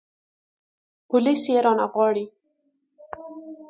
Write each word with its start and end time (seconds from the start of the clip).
پوليس 1.07 1.41
يې 1.51 1.57
رانه 1.65 1.85
غواړي. 1.91 2.25